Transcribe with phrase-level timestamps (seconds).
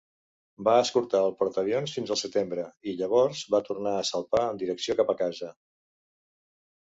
[0.67, 4.95] Va escortar el portaavions fins al setembre i, llavors, va tornar a salpar en direcció
[5.03, 5.51] cap a casa.